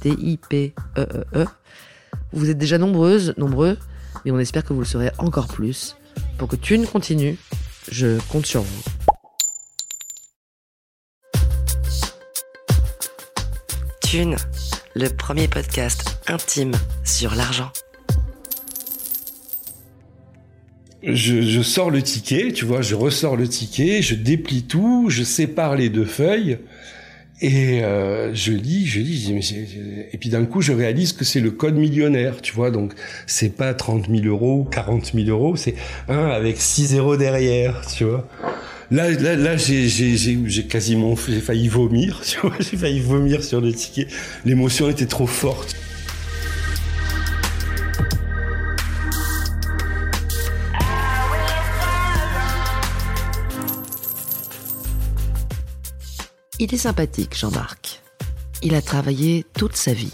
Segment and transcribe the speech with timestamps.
[0.00, 1.46] T-I-P-E-E-E.
[2.32, 3.76] Vous êtes déjà nombreuses, nombreux,
[4.24, 5.96] mais on espère que vous le serez encore plus.
[6.38, 7.36] Pour que Thune continue,
[7.90, 8.82] je compte sur vous.
[14.02, 14.36] Thune,
[14.94, 16.72] le premier podcast intime
[17.04, 17.70] sur l'argent.
[21.02, 25.22] Je, je sors le ticket, tu vois, je ressors le ticket, je déplie tout, je
[25.22, 26.58] sépare les deux feuilles
[27.42, 31.12] et euh, je lis, je lis, je dis, mais et puis d'un coup je réalise
[31.12, 32.92] que c'est le code millionnaire, tu vois, donc
[33.26, 35.74] c'est pas 30 000 euros, 40 000 euros, c'est
[36.08, 38.28] un avec 6 zéros derrière, tu vois.
[38.90, 44.08] Là, là, là, j'ai, quasiment, failli vomir, tu vois, j'ai failli vomir sur le ticket.
[44.44, 45.76] L'émotion était trop forte.
[56.62, 58.02] Il est sympathique, Jean-Marc.
[58.60, 60.12] Il a travaillé toute sa vie.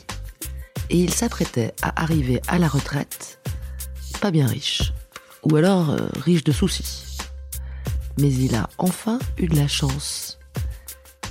[0.90, 3.40] Et il s'apprêtait à arriver à la retraite
[4.20, 4.92] pas bien riche.
[5.42, 7.18] Ou alors euh, riche de soucis.
[8.18, 10.38] Mais il a enfin eu de la chance.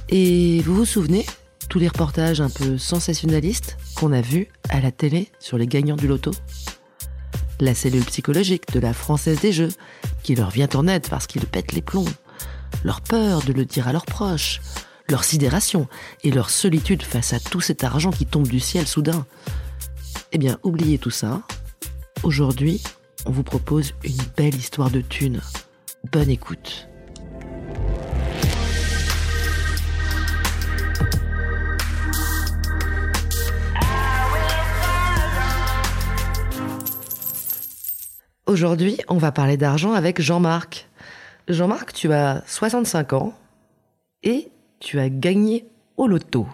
[0.09, 1.25] Et vous vous souvenez
[1.69, 5.95] tous les reportages un peu sensationnalistes qu'on a vus à la télé sur les gagnants
[5.95, 6.31] du loto?
[7.61, 9.71] La cellule psychologique de la Française des Jeux,
[10.23, 12.03] qui leur vient en aide parce qu'ils pètent les plombs.
[12.83, 14.59] Leur peur de le dire à leurs proches,
[15.09, 15.87] leur sidération
[16.23, 19.25] et leur solitude face à tout cet argent qui tombe du ciel soudain.
[20.31, 21.41] Eh bien, oubliez tout ça.
[22.23, 22.81] Aujourd'hui,
[23.25, 25.41] on vous propose une belle histoire de thunes.
[26.11, 26.87] Bonne écoute.
[38.47, 40.87] Aujourd'hui, on va parler d'argent avec Jean-Marc.
[41.47, 43.33] Jean-Marc, tu as 65 ans
[44.23, 44.49] et
[44.79, 45.65] tu as gagné
[45.97, 46.47] au loto.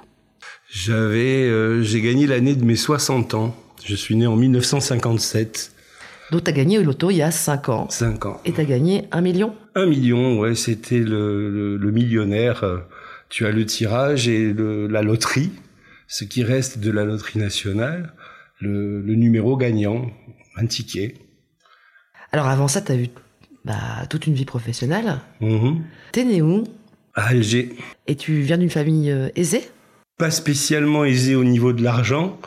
[0.69, 3.55] J'avais, euh, j'ai gagné l'année de mes 60 ans.
[3.83, 5.71] Je suis né en 1957,
[6.31, 7.89] Donc, tu as gagné au loto il y a 5 ans.
[7.89, 8.41] 5 ans.
[8.45, 9.55] Et tu as gagné un million?
[9.75, 12.63] Un million, ouais, c'était le, le, le millionnaire.
[13.29, 15.51] Tu as le tirage et le, la loterie,
[16.07, 18.13] ce qui reste de la loterie nationale,
[18.59, 20.11] le, numéro gagnant,
[20.57, 21.15] un ticket.
[22.31, 23.07] Alors, avant ça, tu as eu
[23.65, 25.17] bah, toute une vie professionnelle.
[25.41, 25.81] Mhm.
[26.11, 26.63] T'es né où?
[27.13, 27.75] À Alger.
[28.07, 29.63] Et tu viens d'une famille euh, aisée?
[30.17, 32.39] Pas spécialement aisé au niveau de l'argent,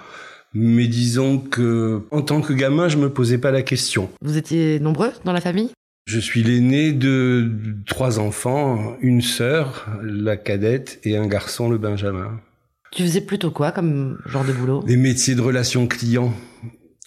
[0.55, 4.11] mais disons que en tant que gamin, je me posais pas la question.
[4.23, 5.71] Vous étiez nombreux dans la famille?
[6.07, 7.51] Je suis l'aîné de
[7.87, 12.41] trois enfants, une sœur, la cadette, et un garçon, le benjamin.
[12.93, 14.83] Tu faisais plutôt quoi comme genre de boulot?
[14.85, 16.33] Des métiers de relations clients,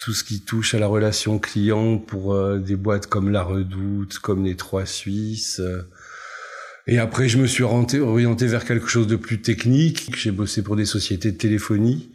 [0.00, 4.18] tout ce qui touche à la relation client pour euh, des boîtes comme La Redoute,
[4.18, 5.60] comme les Trois Suisses.
[5.60, 5.82] euh.
[6.90, 10.10] Et après, je me suis orienté, orienté vers quelque chose de plus technique.
[10.16, 12.10] J'ai bossé pour des sociétés de téléphonie,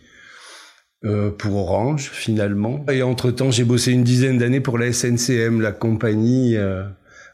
[1.05, 2.83] euh, pour Orange finalement.
[2.91, 6.85] Et entre-temps, j'ai bossé une dizaine d'années pour la SNCM, la compagnie euh,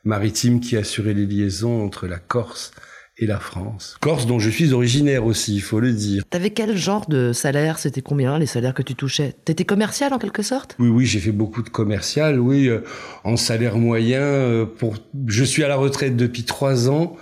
[0.03, 2.73] maritime qui assurait les liaisons entre la Corse
[3.19, 3.97] et la France.
[3.99, 6.23] Corse dont je suis originaire aussi, il faut le dire.
[6.29, 7.77] T'avais quel genre de salaire?
[7.79, 9.35] C'était combien les salaires que tu touchais?
[9.45, 10.75] T'étais commercial en quelque sorte?
[10.79, 12.39] Oui, oui, j'ai fait beaucoup de commercial.
[12.39, 12.79] Oui, euh,
[13.23, 14.95] en salaire moyen, euh, pour,
[15.27, 17.15] je suis à la retraite depuis trois ans.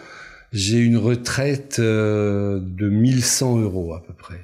[0.53, 4.39] J'ai une retraite euh, de 1100 euros à peu près.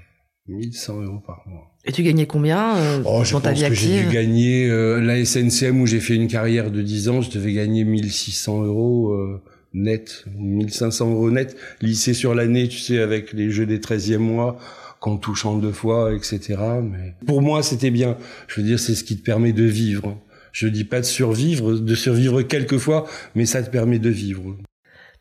[0.47, 1.73] 1100 euros par mois.
[1.85, 4.69] Et tu gagnais combien euh, Oh, je dans ta pense vie que j'ai dû gagner
[4.69, 7.21] euh, la SNCM où j'ai fait une carrière de 10 ans.
[7.21, 9.41] Je devais gagner 1600 euros euh,
[9.73, 11.57] net, 1500 euros net.
[11.81, 14.59] Lycée sur l'année, tu sais, avec les jeux des 13e mois
[14.99, 16.55] qu'on touche en deux fois, etc.
[16.81, 18.17] Mais pour moi, c'était bien.
[18.47, 20.17] Je veux dire, c'est ce qui te permet de vivre.
[20.53, 24.55] Je dis pas de survivre, de survivre quelquefois, mais ça te permet de vivre.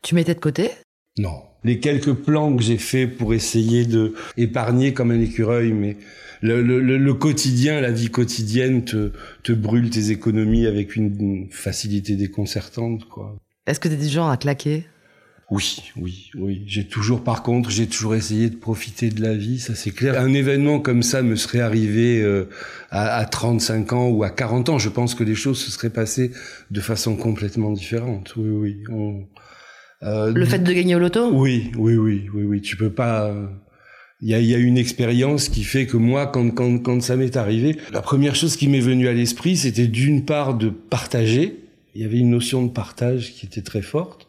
[0.02, 0.70] Tu mettais de côté?
[1.18, 1.42] Non.
[1.64, 5.96] Les quelques plans que j'ai faits pour essayer de épargner comme un écureuil, mais
[6.40, 9.12] le, le, le, quotidien, la vie quotidienne te,
[9.44, 13.36] te brûle tes économies avec une facilité déconcertante, quoi.
[13.68, 14.84] Est-ce que tu es du genre à claquer?
[15.50, 16.62] Oui, oui, oui.
[16.66, 20.18] J'ai toujours, par contre, j'ai toujours essayé de profiter de la vie, ça c'est clair.
[20.18, 22.48] Un événement comme ça me serait arrivé euh,
[22.90, 24.78] à, à, 35 ans ou à 40 ans.
[24.78, 26.32] Je pense que les choses se seraient passées
[26.72, 28.34] de façon complètement différente.
[28.36, 28.84] Oui, oui.
[28.90, 29.26] On,
[30.02, 31.30] euh, Le fait de gagner au loto?
[31.32, 32.60] Oui, oui, oui, oui, oui.
[32.60, 33.34] Tu peux pas.
[34.20, 37.16] Il y a, y a, une expérience qui fait que moi, quand, quand, quand ça
[37.16, 41.56] m'est arrivé, la première chose qui m'est venue à l'esprit, c'était d'une part de partager.
[41.94, 44.28] Il y avait une notion de partage qui était très forte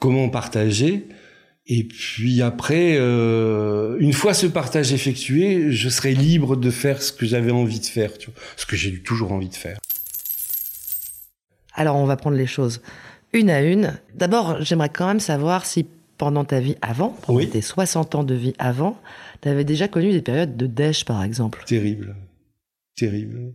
[0.00, 1.06] comment partager?
[1.66, 7.12] Et puis après, euh, une fois ce partage effectué, je serai libre de faire ce
[7.12, 9.78] que j'avais envie de faire, tu vois, ce que j'ai toujours envie de faire.
[11.74, 12.82] Alors on va prendre les choses
[13.32, 13.98] une à une.
[14.14, 15.86] D'abord, j'aimerais quand même savoir si
[16.18, 18.98] pendant ta vie avant, pendant tes 60 ans de vie avant,
[19.40, 21.62] tu avais déjà connu des périodes de dèche, par exemple?
[21.66, 22.14] Terrible.
[22.94, 23.54] Terrible.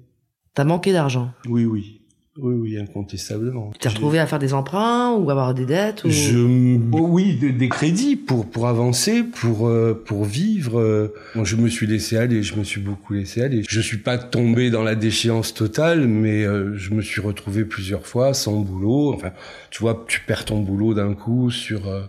[0.55, 1.31] T'as manqué d'argent?
[1.47, 2.01] Oui, oui.
[2.37, 3.71] Oui, oui, incontestablement.
[3.71, 6.09] Tu t'es retrouvé à faire des emprunts ou avoir des dettes ou...
[6.09, 11.13] Je, oh oui, des, crédits pour pour avancer, pour euh, pour vivre.
[11.41, 13.63] je me suis laissé aller, je me suis beaucoup laissé aller.
[13.69, 18.05] Je suis pas tombé dans la déchéance totale, mais euh, je me suis retrouvé plusieurs
[18.05, 19.13] fois sans boulot.
[19.13, 19.31] Enfin,
[19.71, 22.01] tu vois, tu perds ton boulot d'un coup sur euh,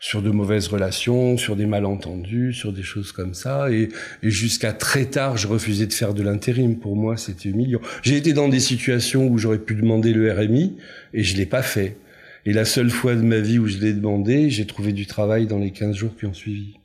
[0.00, 3.70] sur de mauvaises relations, sur des malentendus, sur des choses comme ça.
[3.70, 3.90] Et,
[4.22, 6.78] jusqu'à très tard, je refusais de faire de l'intérim.
[6.78, 7.80] Pour moi, c'était humiliant.
[8.02, 10.76] J'ai été dans des situations où j'aurais pu demander le RMI
[11.12, 11.98] et je l'ai pas fait.
[12.46, 15.46] Et la seule fois de ma vie où je l'ai demandé, j'ai trouvé du travail
[15.46, 16.78] dans les 15 jours qui ont suivi.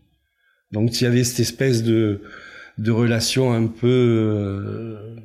[0.74, 2.22] Donc il y avait cette espèce de,
[2.78, 3.88] de relation un peu...
[3.88, 5.16] Euh,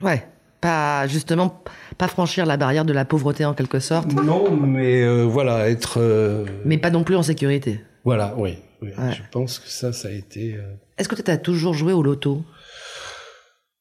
[0.00, 0.24] ouais
[0.64, 1.62] pas justement
[1.98, 4.10] pas franchir la barrière de la pauvreté en quelque sorte.
[4.14, 6.00] Non, mais euh, voilà, être.
[6.00, 7.82] Euh, mais pas non plus en sécurité.
[8.02, 8.56] Voilà, oui.
[8.82, 10.54] Je pense que ça, ça a été.
[10.54, 10.62] Euh,
[10.96, 12.42] Est-ce que tu as toujours joué au loto?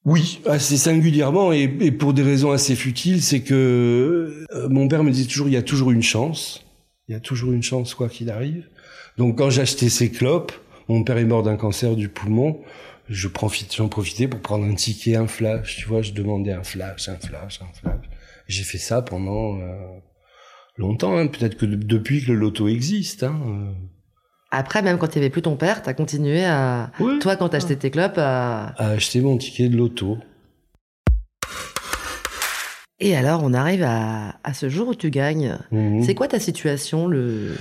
[0.04, 5.30] Oui, assez singulièrement et, pour des raisons assez futiles, c'est que mon père me disait
[5.30, 6.66] toujours il y a toujours une chance,
[7.08, 8.66] il y a toujours une chance quoi qu'il arrive.
[9.18, 10.52] Donc quand j'achetais ces clopes,
[10.90, 12.60] mon père est mort d'un cancer du poumon
[13.10, 16.64] je profite, j'en profitais pour prendre un ticket, un flash, tu vois, je demandais un
[16.64, 18.06] flash, un flash, un flash.
[18.48, 20.00] J'ai fait ça pendant euh,
[20.78, 21.28] longtemps, hein.
[21.28, 23.24] peut-être que depuis que le loto existe.
[23.24, 23.72] Hein, euh.
[24.52, 26.92] Après, même quand il n'y avait plus ton père, t'as continué à,
[27.22, 28.74] toi, quand t'achetais tes clopes, à...
[28.78, 30.18] à acheter mon ticket de loto.
[33.00, 35.58] Et alors, on arrive à, à ce jour où tu gagnes.
[35.72, 36.04] Mhm.
[36.04, 37.56] C'est quoi ta situation le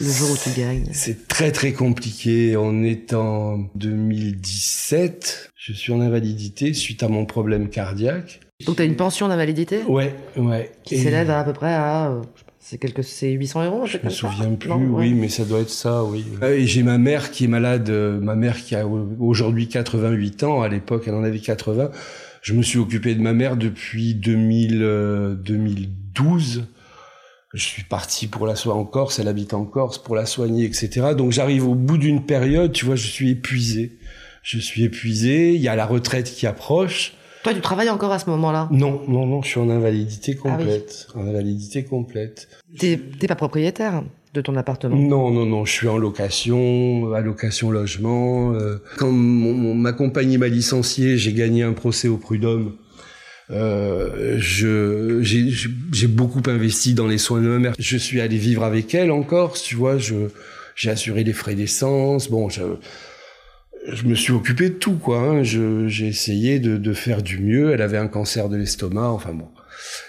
[0.00, 2.56] le jour où tu gagnes C'est très très compliqué.
[2.56, 5.50] On est en 2017.
[5.56, 8.40] Je suis en invalidité suite à mon problème cardiaque.
[8.66, 9.82] Donc tu as une pension d'invalidité?
[9.88, 10.72] Ouais, ouais.
[10.84, 12.20] Qui s'élève à, peu près à
[12.58, 16.02] c'est quelques c'est 800 euros je me souviens plus oui mais ça doit être ça
[16.02, 19.68] oui euh, et j'ai ma mère qui est malade euh, ma mère qui a aujourd'hui
[19.68, 21.92] 88 ans à l'époque elle en avait 80
[22.42, 26.64] je me suis occupé de ma mère depuis 2000 2012
[27.56, 30.64] je suis parti pour la soigner en Corse, elle habite en Corse, pour la soigner,
[30.64, 31.14] etc.
[31.16, 33.98] Donc j'arrive au bout d'une période, tu vois, je suis épuisé.
[34.42, 37.14] Je suis épuisé, il y a la retraite qui approche.
[37.42, 38.68] Toi, tu travailles encore à ce moment-là?
[38.70, 41.08] Non, non, non, je suis en invalidité ah complète.
[41.14, 42.48] En invalidité complète.
[42.78, 44.02] T'es pas propriétaire
[44.34, 44.94] de ton appartement?
[44.94, 48.52] Non, non, non, je suis en location, à location logement.
[48.52, 52.74] Euh, quand ma compagnie m'a licencié, j'ai gagné un procès au prud'homme
[53.50, 55.20] euh, je
[55.92, 57.74] j'ai beaucoup investi dans les soins de ma mère.
[57.78, 59.98] Je suis allé vivre avec elle encore, tu vois.
[59.98, 62.30] J'ai assuré les frais d'essence.
[62.30, 62.62] Bon, je
[63.88, 65.20] je me suis occupé de tout, quoi.
[65.20, 65.42] Hein.
[65.42, 67.72] J'ai essayé de, de, faire du mieux.
[67.72, 69.48] Elle avait un cancer de l'estomac, enfin bon.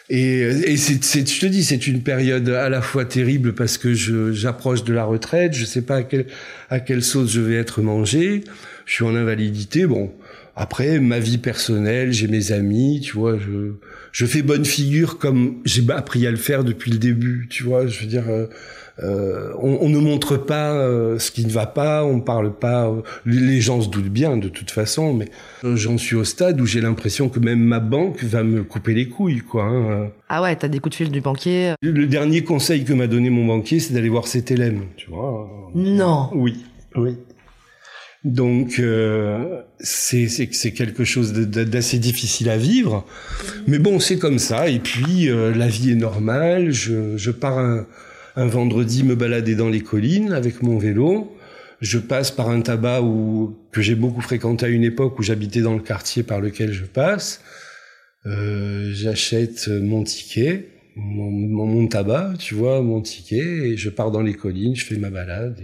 [0.09, 3.93] Et, et c'est, je te dis, c'est une période à la fois terrible parce que
[3.93, 5.53] j'approche de la retraite.
[5.53, 6.25] Je sais pas à, quel,
[6.69, 8.43] à quelle sauce je vais être mangé.
[8.85, 9.85] Je suis en invalidité.
[9.85, 10.11] Bon,
[10.59, 13.73] après, ma vie personnelle, j'ai mes amis, tu vois, je,
[14.11, 17.85] je fais bonne figure comme j'ai appris à le faire depuis le début, tu vois,
[17.85, 18.47] je veux dire, euh,
[19.03, 22.91] euh on, on, ne montre pas euh, ce qui ne va pas, on parle pas,
[23.27, 25.29] les gens se doutent bien de toute façon, mais
[25.63, 29.07] j'en suis au stade où j'ai l'impression que même ma banque va me couper les
[29.07, 29.65] couilles, quoi.
[29.65, 30.09] Hein.
[30.27, 33.29] Ah ouais, t'as des coups de fil du banquier Le dernier conseil que m'a donné
[33.29, 35.71] mon banquier, c'est d'aller voir CTLM, tu vois.
[35.75, 36.31] Non.
[36.33, 37.15] Oui, oui.
[38.27, 40.27] Donc euh, c'est
[40.75, 43.07] quelque chose d'assez difficile à vivre,
[43.67, 44.67] mais bon c'est comme ça.
[44.67, 46.71] Et puis euh, la vie est normale.
[46.71, 47.85] Je, pars un,
[48.35, 51.33] vendredi me balader dans les collines avec mon vélo.
[51.79, 55.61] Je passe par un tabac où, que j'ai beaucoup fréquenté à une époque où j'habitais
[55.61, 57.41] dans le quartier par lequel je passe.
[58.25, 60.67] euh, j'achète mon ticket,
[60.97, 64.97] mon, mon, tabac, tu vois, mon ticket, et je pars dans les collines, je fais
[64.97, 65.61] ma balade,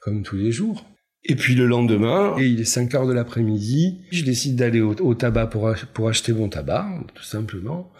[0.00, 0.84] comme tous les jours.
[1.24, 5.14] Et puis le lendemain, et il est 5 heures de l'après-midi, je décide d'aller au,
[5.14, 7.92] tabac pour, pour acheter mon tabac, tout simplement.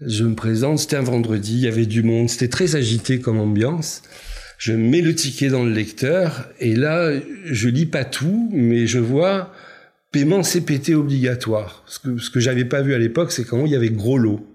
[0.00, 3.38] Je me présente, c'était un vendredi, il y avait du monde, c'était très agité comme
[3.38, 4.02] ambiance.
[4.58, 7.12] Je mets le ticket dans le lecteur, et là,
[7.46, 9.52] je lis pas tout, mais je vois
[10.12, 11.84] paiement CPT obligatoire.
[11.86, 14.18] Ce que, ce que j'avais pas vu à l'époque, c'est quand il y avait gros
[14.18, 14.46] lot.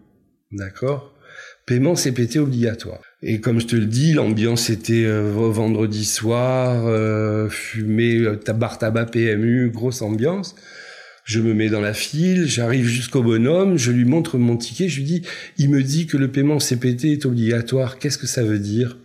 [0.52, 1.14] D'accord?
[1.66, 3.02] Paiement CPT obligatoire.
[3.24, 8.78] Et comme je te le dis, l'ambiance était euh, vendredi soir, euh, fumée, euh, tabac,
[9.12, 10.56] PMU, grosse ambiance.
[11.24, 14.98] Je me mets dans la file, j'arrive jusqu'au bonhomme, je lui montre mon ticket, je
[14.98, 15.22] lui dis,
[15.58, 18.98] il me dit que le paiement CPT est obligatoire, qu'est-ce que ça veut dire?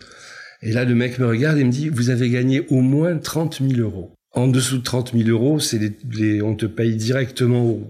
[0.60, 3.60] Et là, le mec me regarde et me dit, vous avez gagné au moins 30
[3.66, 4.12] 000 euros.
[4.34, 7.80] En dessous de 30 000 euros, on te paye directement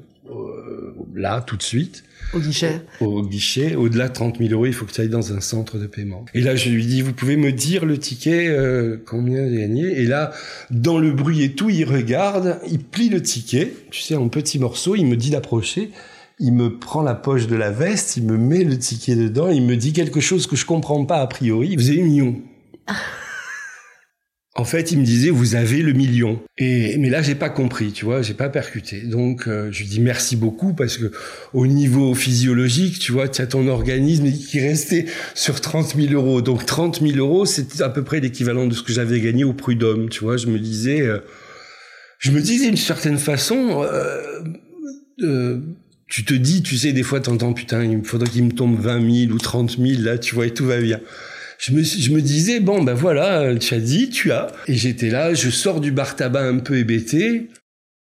[1.14, 2.05] là, tout de suite.
[2.35, 3.75] Au guichet Au guichet.
[3.75, 6.25] Au-delà de 30 000 euros, il faut que tu ailles dans un centre de paiement.
[6.35, 10.01] Et là, je lui dis, vous pouvez me dire le ticket, euh, combien j'ai gagné?
[10.01, 10.33] Et là,
[10.71, 14.59] dans le bruit et tout, il regarde, il plie le ticket, tu sais, en petits
[14.59, 15.91] morceaux, il me dit d'approcher.
[16.39, 19.62] Il me prend la poche de la veste, il me met le ticket dedans, il
[19.62, 21.77] me dit quelque chose que je comprends pas a priori.
[21.77, 22.41] Vous avez million.
[24.55, 26.43] En fait, il me disait vous avez le million.
[26.59, 29.01] Et mais là, j'ai pas compris, tu vois, j'ai pas percuté.
[29.01, 31.11] Donc, euh, je lui dis merci beaucoup parce que
[31.55, 36.43] au niveau physiologique, tu vois, tu as ton organisme qui restait sur 30 000 euros.
[36.43, 39.55] Donc, 30 000 euros, c'était à peu près l'équivalent de ce que j'avais gagné au
[39.55, 40.11] prud'homme.
[40.11, 41.21] Tu vois, je me disais, euh,
[42.19, 43.87] je me disais d'une certaine façon.
[45.23, 45.61] Euh,
[46.09, 49.29] tu te dis, tu sais, des fois, t'entends, putain, il faudrait qu'il me tombe 20
[49.29, 51.01] 000 ou 30 000, là, tu vois, et tout va bien
[51.62, 54.49] je me, disais, bon, ben voilà, tu as dit, tu as.
[54.66, 57.50] Et j'étais là, je sors du bar tabac un peu hébété,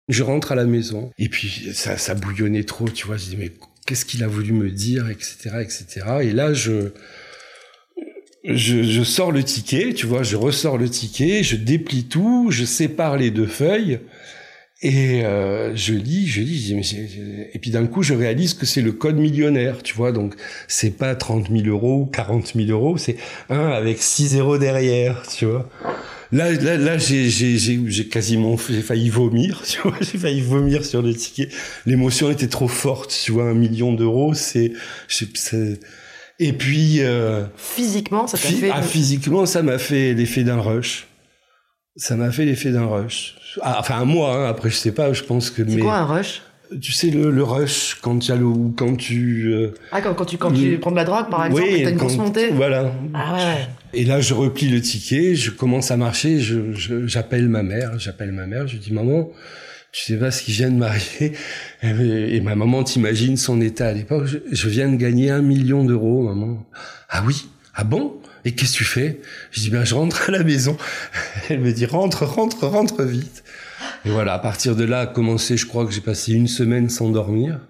[0.07, 1.09] je rentre à la maison.
[1.17, 3.17] Et puis, ça, ça bouillonnait trop, tu vois.
[3.17, 3.51] Je dis, mais
[3.87, 6.05] qu'est-ce qu'il a voulu me dire, etc., etc.
[6.21, 6.91] Et là, je,
[8.43, 13.17] je, sors le ticket, tu vois, je ressors le ticket, je déplie tout, je sépare
[13.17, 13.99] les deux feuilles.
[14.81, 16.95] Et euh, je lis, je lis, je dis,
[17.53, 20.13] et puis d'un coup, je réalise que c'est le code millionnaire, tu vois.
[20.13, 20.35] Donc,
[20.69, 23.17] c'est pas 30 000 euros, 40 000 euros, c'est
[23.49, 25.69] un avec 6 zéros derrière, tu vois.
[26.31, 29.97] Là, là, là, j'ai, j'ai, j'ai, quasiment, j'ai failli vomir, tu vois.
[29.99, 31.49] J'ai failli vomir sur le ticket.
[31.85, 33.49] L'émotion était trop forte, tu vois.
[33.49, 34.71] Un million d'euros, c'est,
[35.07, 35.79] c'est,
[36.39, 37.01] et puis.
[37.01, 38.69] Euh, physiquement, ça t'a fait.
[38.71, 41.08] Ah, physiquement, ça m'a fait l'effet d'un rush.
[41.99, 43.35] Ça m'a fait l'effet d'un rush.
[43.61, 45.69] Ah, enfin, un mois, hein, après, je sais pas, je pense que.
[45.69, 46.41] C'est quoi un rush?
[46.81, 50.25] Tu sais le, le rush quand tu as le quand tu euh, ah quand, quand
[50.25, 52.49] tu quand tu prends de la drogue par exemple oui, t'as une grosse montée?
[52.51, 52.91] voilà.
[53.15, 56.71] Ah ouais, et là je replie le ticket je commence à marcher je
[57.07, 59.31] j'appelle ma mère j'appelle ma mère je dis maman
[59.91, 61.33] tu sais pas ce qui vient de m'arriver.
[61.81, 64.27] Et, ma maman t'imagine son état à l'époque.
[64.27, 66.63] Je, je viens de gagner un million d'euros maman
[67.09, 67.47] ah oui
[67.81, 68.17] ah bon?
[68.43, 69.21] Et qu'est-ce que tu fais?
[69.51, 70.75] Je dis, ben, je rentre à la maison.
[71.49, 73.41] Elle me dit, rentre, rentre, rentre vite.
[74.03, 76.89] Et voilà, à partir de là, a commencé, je crois que j'ai passé une semaine
[76.89, 77.61] sans dormir.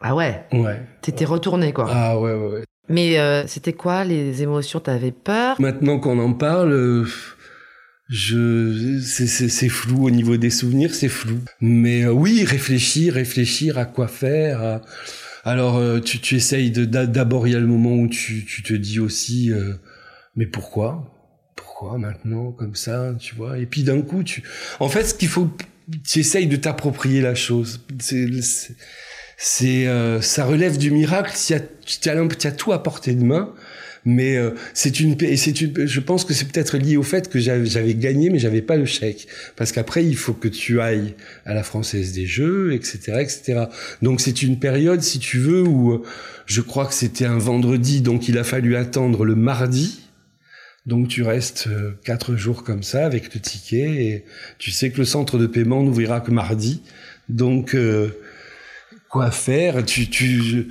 [0.00, 0.46] Ah ouais?
[0.52, 0.80] Ouais.
[1.02, 1.86] T'étais retourné, quoi.
[1.90, 2.64] Ah ouais, ouais, ouais.
[2.88, 4.80] Mais euh, c'était quoi les émotions?
[4.80, 5.60] T'avais peur?
[5.60, 7.06] Maintenant qu'on en parle, euh,
[8.10, 11.38] je c'est flou au niveau des souvenirs c'est flou.
[11.60, 14.80] Mais euh, oui réfléchir réfléchir à quoi faire
[15.44, 18.64] alors euh, tu tu essayes de d'abord il y a le moment où tu tu
[18.64, 19.74] te dis aussi euh,
[20.34, 21.16] mais pourquoi?
[21.54, 23.58] Pourquoi maintenant comme ça tu vois?
[23.58, 24.42] Et puis d'un coup tu
[24.80, 25.48] en fait ce qu'il faut
[26.04, 27.80] tu essayes de t'approprier la chose.
[28.00, 28.28] C'est
[29.36, 29.86] c'est
[30.20, 31.32] ça relève du miracle.
[31.34, 32.08] Tu as, tu
[32.46, 33.54] as tout à portée de main
[34.04, 37.38] mais euh, c'est une, c'est une, je pense que c'est peut-être lié au fait que
[37.38, 39.26] j'avais gagné, mais j'avais pas le chèque,
[39.56, 41.14] parce qu'après il faut que tu ailles
[41.44, 43.64] à la française des jeux, etc., etc.
[44.02, 46.02] Donc c'est une période, si tu veux, où euh,
[46.46, 50.00] je crois que c'était un vendredi, donc il a fallu attendre le mardi.
[50.86, 54.24] Donc tu restes euh, quatre jours comme ça avec le ticket et
[54.58, 56.82] tu sais que le centre de paiement n'ouvrira que mardi.
[57.28, 57.76] Donc
[59.10, 59.84] quoi faire?
[59.84, 60.68] Tu tu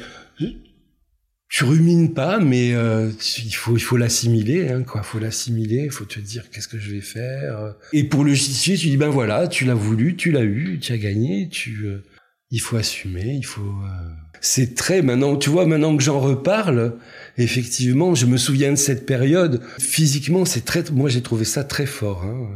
[1.50, 3.10] tu rumines pas, mais euh,
[3.44, 5.02] il faut il faut l'assimiler, hein, quoi.
[5.02, 7.74] Faut l'assimiler, il faut te dire qu'est-ce que je vais faire.
[7.92, 10.94] Et pour le justifier, tu dis ben voilà, tu l'as voulu, tu l'as eu, tu
[10.94, 11.86] as gagné, tu.
[11.86, 12.04] Euh,
[12.52, 13.62] il faut assumer, il faut.
[13.62, 14.10] Euh,
[14.42, 16.94] c'est très maintenant, tu vois, maintenant que j'en reparle,
[17.38, 19.62] effectivement, je me souviens de cette période.
[19.80, 20.84] Physiquement, c'est très.
[20.92, 22.26] Moi, j'ai trouvé ça très fort.
[22.26, 22.48] Hein.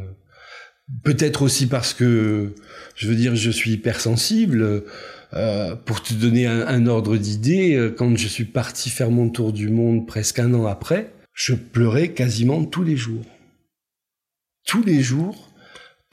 [1.04, 2.54] Peut-être aussi parce que,
[2.96, 4.84] je veux dire, je suis hypersensible.
[5.36, 9.52] Euh, pour te donner un, ordre d'idée, euh, quand je suis parti faire mon tour
[9.52, 13.26] du monde presque un an après, je pleurais quasiment tous les jours.
[14.68, 15.50] Tous les jours,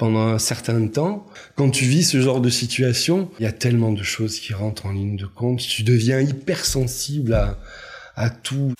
[0.00, 1.26] pendant un certain temps.
[1.56, 4.86] Quand tu vis ce genre de situation, il y a tellement de choses qui rentrent
[4.86, 5.58] en ligne de compte.
[5.60, 7.58] Tu deviens hypersensible à,
[8.16, 8.72] à tout.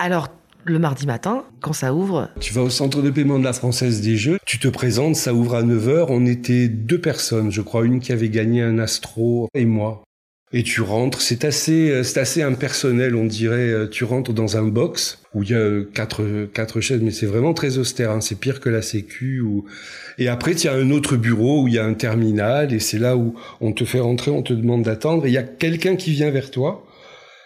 [0.00, 0.28] Alors,
[0.68, 2.28] le mardi matin, quand ça ouvre.
[2.40, 5.34] Tu vas au centre de paiement de la Française des Jeux, tu te présentes, ça
[5.34, 6.06] ouvre à 9h.
[6.08, 10.02] On était deux personnes, je crois, une qui avait gagné un astro et moi.
[10.50, 13.68] Et tu rentres, c'est assez, euh, c'est assez impersonnel, on dirait.
[13.68, 17.10] Euh, tu rentres dans un box où il y a euh, quatre, quatre chaises, mais
[17.10, 18.12] c'est vraiment très austère.
[18.12, 19.42] Hein, c'est pire que la Sécu.
[19.42, 19.66] Ou...
[20.16, 22.78] Et après, il y a un autre bureau où il y a un terminal, et
[22.78, 25.26] c'est là où on te fait rentrer, on te demande d'attendre.
[25.26, 26.86] Et il y a quelqu'un qui vient vers toi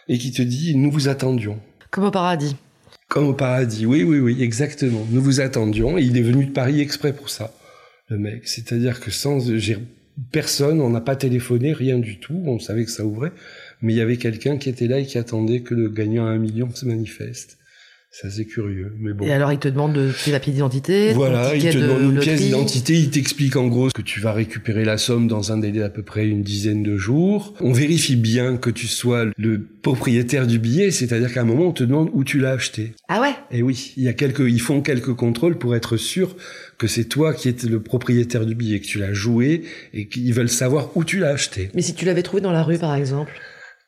[0.07, 1.59] et qui te dit "Nous vous attendions."
[1.91, 2.55] Comme au paradis.
[3.13, 5.07] Comme au paradis, oui, oui, oui, exactement.
[5.11, 5.99] Nous vous attendions.
[5.99, 7.53] Et il est venu de Paris exprès pour ça,
[8.09, 8.49] le mec.
[8.49, 9.39] C'est-à-dire que sans,
[10.31, 13.33] personne, on n'a pas téléphoné, rien du tout, on savait que ça ouvrait,
[13.83, 16.31] mais il y avait quelqu'un qui était là et qui attendait que le gagnant à
[16.31, 17.59] un million se manifeste.
[18.15, 19.25] C'est assez curieux, mais bon.
[19.25, 21.15] Et alors, il te demande de tes papiers d'identité.
[21.15, 24.85] Voilà, il te demande une pièce d'identité, il t'explique en gros que tu vas récupérer
[24.85, 27.55] la somme dans un délai d'à peu près une dizaine de jours.
[27.61, 31.73] On vérifie bien que tu sois le propriétaire du billet, c'est-à-dire qu'à un moment, on
[31.73, 32.93] te demande où tu l'as acheté.
[33.09, 33.33] Ah ouais?
[33.51, 36.37] Et oui, il y a quelques, ils font quelques contrôles pour être sûr
[36.77, 39.63] que c'est toi qui es le propriétaire du billet, que tu l'as joué
[39.95, 41.71] et qu'ils veulent savoir où tu l'as acheté.
[41.75, 43.33] Mais si tu l'avais trouvé dans la rue, par exemple?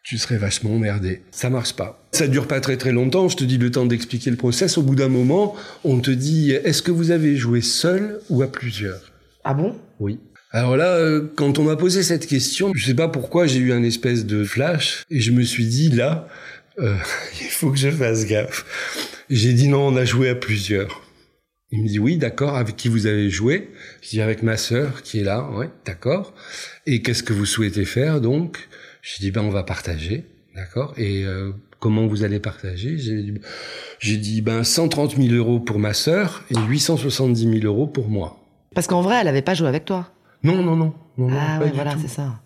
[0.05, 1.23] Tu serais vachement emmerdé.
[1.33, 2.07] Ça marche pas.
[2.13, 4.77] Ça dure pas très très longtemps, je te dis le temps d'expliquer le process.
[4.77, 8.53] Au bout d'un moment, on te dit est-ce que vous avez joué seul ou à
[8.53, 9.01] plusieurs?
[9.43, 9.75] Ah bon?
[9.99, 10.21] Oui.
[10.51, 13.73] Alors là, euh, quand on m'a posé cette question, je sais pas pourquoi j'ai eu
[13.73, 16.29] un espèce de flash et je me suis dit là,
[16.79, 16.95] euh,
[17.41, 18.67] il faut que je fasse gaffe.
[19.31, 21.01] J'ai dit non, on a joué à plusieurs.
[21.71, 23.71] Il me dit oui, d'accord, avec qui vous avez joué?
[24.03, 26.35] Je dis avec ma sœur qui est là, ouais, d'accord.
[26.87, 28.69] Et qu'est-ce que vous souhaitez faire donc?
[29.05, 30.25] J'ai dit, ben, on va partager,
[30.57, 30.95] d'accord?
[30.97, 32.97] Et euh, comment vous allez partager?
[33.99, 38.39] J'ai dit, ben, 130 000 euros pour ma sœur et 870 000 euros pour moi.
[38.75, 40.09] Parce qu'en vrai, elle n'avait pas joué avec toi?
[40.43, 40.95] Non, non, non.
[41.19, 42.41] non ah ouais, voilà, c'est ça.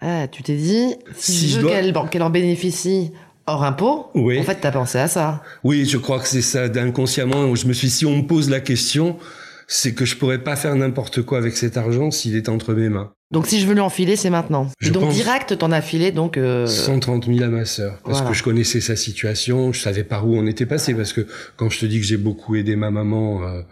[0.00, 3.10] Ah, tu t'es dit, si, je veux qu'elle en bénéficie
[3.48, 4.38] hors impôt, oui.
[4.38, 5.42] en fait, t'as pensé à ça.
[5.64, 6.68] Oui, je crois que c'est ça.
[6.68, 9.18] D'inconsciemment, je me suis dit, si on me pose la question,
[9.66, 12.88] c'est que je pourrais pas faire n'importe quoi avec cet argent s'il est entre mes
[12.88, 13.12] mains.
[13.32, 14.70] Donc si je veux lui enfiler, c'est maintenant.
[14.78, 16.36] Je donc direct, t'en as filé donc...
[16.36, 16.66] Euh...
[16.66, 20.36] 130 000 à ma sœur, parce que je connaissais sa situation, je savais par où
[20.36, 23.42] on était passé, parce que quand je te dis que j'ai beaucoup aidé ma maman
[23.42, 23.62] euh,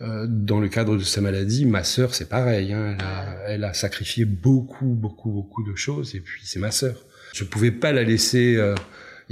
[0.00, 3.64] euh, dans le cadre de sa maladie, ma sœur c'est pareil, hein, elle, a, elle,
[3.64, 6.94] a, sacrifié beaucoup, beaucoup, beaucoup de choses, et puis c'est ma sœur.
[7.34, 8.74] Je pouvais pas la laisser euh,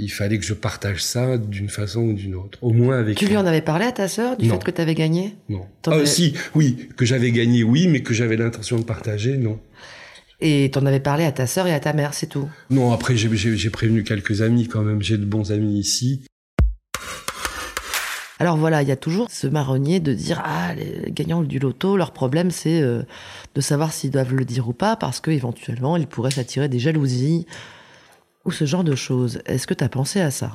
[0.01, 3.17] il fallait que je partage ça d'une façon ou d'une autre, au moins avec.
[3.17, 5.35] Tu lui en avais parlé à ta sœur du fait que tu avais gagné?
[5.49, 5.65] Non.
[5.87, 9.59] Ah si, oui, que j'avais gagné, oui, mais que j'avais l'intention de partager, non.
[10.41, 13.15] Et t'en avais parlé à ta sœur et à ta mère, c'est tout Non, après
[13.15, 16.23] j'ai prévenu quelques amis quand même, j'ai de bons amis ici.
[18.39, 21.95] Alors voilà, il y a toujours ce marronnier de dire ah les gagnants du loto,
[21.95, 23.03] leur problème c'est euh,
[23.53, 26.79] de savoir s'ils doivent le dire ou pas parce que éventuellement ils pourraient s'attirer des
[26.79, 27.45] jalousies,
[28.45, 29.41] ou ce genre de choses.
[29.45, 30.53] Est-ce que tu as pensé à ça?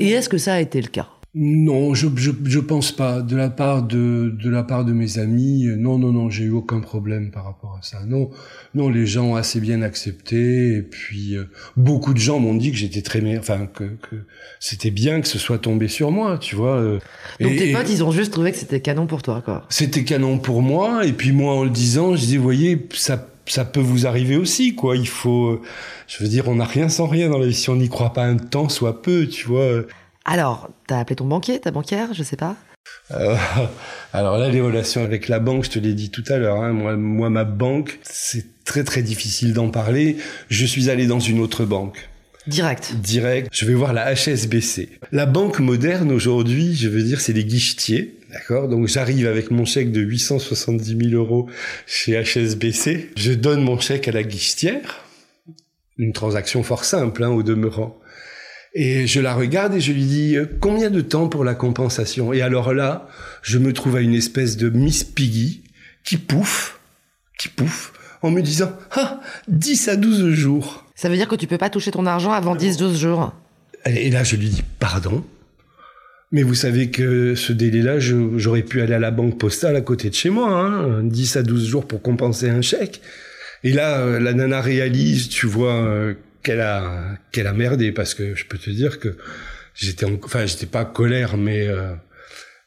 [0.00, 1.08] Et est-ce que ça a été le cas?
[1.38, 3.20] Non, je, je, je pense pas.
[3.20, 6.44] De la part de de la part de mes amis, euh, non non non, j'ai
[6.44, 7.98] eu aucun problème par rapport à ça.
[8.06, 8.30] Non
[8.74, 11.44] non, les gens ont assez bien accepté et puis euh,
[11.76, 14.16] beaucoup de gens m'ont dit que j'étais très enfin que, que
[14.60, 16.78] c'était bien que ce soit tombé sur moi, tu vois.
[16.78, 17.00] Euh.
[17.38, 19.66] Donc tes potes, ils ont juste trouvé que c'était canon pour toi, quoi.
[19.68, 23.66] C'était canon pour moi et puis moi en le disant, je disais, voyez, ça ça
[23.66, 24.96] peut vous arriver aussi, quoi.
[24.96, 25.62] Il faut, euh,
[26.08, 27.54] je veux dire, on n'a rien sans rien dans la vie.
[27.54, 29.84] Si on n'y croit pas un temps, soit peu, tu vois.
[30.28, 32.56] Alors, t'as appelé ton banquier, ta banquière, je sais pas.
[33.12, 33.36] Euh,
[34.12, 36.60] alors là, les relations avec la banque, je te l'ai dit tout à l'heure.
[36.60, 40.16] Hein, moi, moi, ma banque, c'est très très difficile d'en parler.
[40.50, 42.08] Je suis allé dans une autre banque.
[42.48, 42.94] Direct.
[42.96, 43.48] Direct.
[43.52, 44.98] Je vais voir la HSBC.
[45.12, 48.18] La banque moderne aujourd'hui, je veux dire, c'est les guichetiers.
[48.32, 48.68] D'accord?
[48.68, 51.48] Donc j'arrive avec mon chèque de 870 000 euros
[51.86, 53.10] chez HSBC.
[53.16, 55.04] Je donne mon chèque à la guichetière.
[55.98, 57.98] Une transaction fort simple, hein, au demeurant.
[58.78, 62.34] Et je la regarde et je lui dis euh, combien de temps pour la compensation?
[62.34, 63.08] Et alors là,
[63.40, 65.64] je me trouve à une espèce de Miss Piggy
[66.04, 66.78] qui pouffe,
[67.38, 70.84] qui pouffe, en me disant ah 10 à 12 jours.
[70.94, 73.32] Ça veut dire que tu peux pas toucher ton argent avant 10-12 jours.
[73.86, 75.24] Et là, je lui dis pardon.
[76.30, 80.10] Mais vous savez que ce délai-là, j'aurais pu aller à la banque postale à côté
[80.10, 83.00] de chez moi, hein, 10 à 12 jours pour compenser un chèque.
[83.64, 86.14] Et là, euh, la nana réalise, tu vois, euh,
[86.46, 89.16] qu'elle a, qu'elle a merdé, parce que je peux te dire que
[89.74, 91.92] j'étais, enfin, j'étais pas colère, mais euh,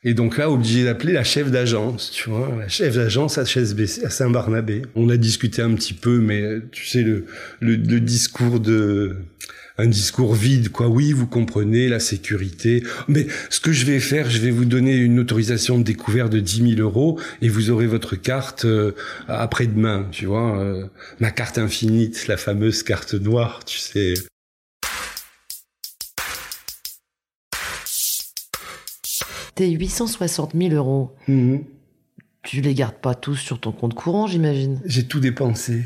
[0.04, 4.04] et donc là, obligé d'appeler la chef d'agence, tu vois, la chef d'agence à HSBC
[4.06, 4.82] à Saint-Barnabé.
[4.96, 7.26] On a discuté un petit peu, mais tu sais le,
[7.62, 9.16] le discours de
[9.80, 10.88] un discours vide, quoi.
[10.90, 14.96] Oui, vous comprenez la sécurité, mais ce que je vais faire, je vais vous donner
[14.98, 18.92] une autorisation de découvert de 10 000 euros et vous aurez votre carte euh,
[19.28, 20.86] après-demain, tu vois, euh,
[21.20, 24.14] ma carte infinite, la fameuse carte noire, tu sais.
[29.56, 31.64] Tes 860 000 euros, Mhm.
[32.44, 34.82] tu les gardes pas tous sur ton compte courant, j'imagine?
[34.86, 35.84] J'ai tout dépensé.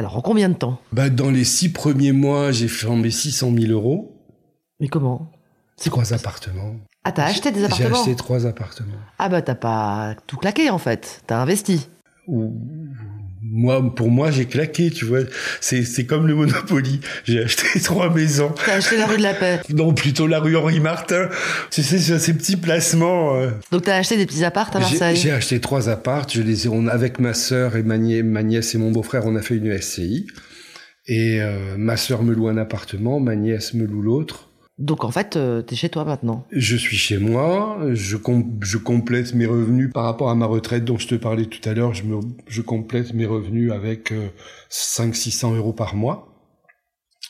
[0.00, 0.78] Alors, en combien de temps?
[0.94, 4.16] Bah, dans les six premiers mois, j'ai flambé 600 000 euros.
[4.80, 5.30] Mais comment?
[5.76, 6.76] C'est trois appartements.
[7.04, 8.00] Ah, t'as acheté des J'ai appartements?
[8.00, 8.96] acheté trois appartements.
[9.18, 11.86] Ah bah t'as pas tout claqué en fait, t'as investi.
[12.26, 12.54] Ou-
[13.52, 15.20] Moi, pour moi, j'ai claqué, tu vois.
[15.60, 17.00] C'est, c'est comme le Monopoly.
[17.24, 18.54] J'ai acheté trois maisons.
[18.64, 19.60] T'as acheté la rue de la Paix.
[19.74, 21.28] Non, plutôt la rue Henri Martin.
[21.70, 23.34] Tu sais, ces petits placements.
[23.36, 25.16] euh, Donc t'as acheté des petits apparts à Marseille?
[25.16, 26.32] j'ai acheté trois appartes.
[26.32, 29.26] Je les ai, on, avec ma sœur et ma, nie- ma nièce et mon beau-frère,
[29.26, 30.26] on a fait une SCI.
[31.06, 34.49] Et euh, ma sœur me loue un appartement, ma nièce me loue l'autre.
[34.80, 36.46] Donc en fait, euh, t'es chez toi maintenant.
[36.50, 40.84] Je suis chez moi, je, com- je complète mes revenus par rapport à ma retraite
[40.84, 41.92] dont je te parlais tout à l'heure.
[41.94, 44.28] Je, me, je complète mes revenus avec euh,
[44.70, 46.26] 500-600 euros par mois.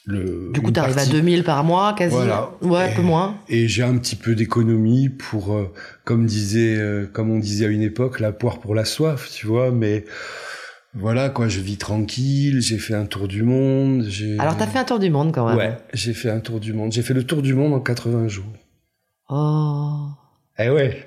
[0.07, 2.15] Le, Du coup, t'arrives à partie- 2000 par mois, quasi.
[2.15, 2.53] Voilà.
[2.63, 3.37] Ouais, un Et- peu moins.
[3.49, 5.73] Et j'ai un petit peu d'économie pour, euh,
[6.05, 9.47] comme disait, euh, comme on disait à une époque, la poire pour la soif, tu
[9.47, 9.71] vois.
[9.73, 10.05] Mais
[10.95, 12.61] voilà quoi, je vis tranquille.
[12.61, 14.09] J'ai fait un tour du monde.
[14.39, 15.57] Alors t'as fait un tour du monde quand même.
[15.57, 16.93] Ouais, j'ai fait un tour du monde.
[16.93, 18.53] J'ai fait le tour du monde en 80 jours.
[19.29, 20.09] Oh.
[20.59, 21.07] Eh ouais.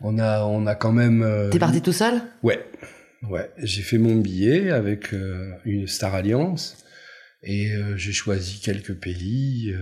[0.00, 1.22] On a, on a quand même.
[1.22, 2.20] euh, T'es parti tout seul?
[2.42, 2.64] Ouais,
[3.30, 3.50] ouais.
[3.58, 6.76] J'ai fait mon billet avec euh, une Star Alliance
[7.42, 9.74] et euh, j'ai choisi quelques pays.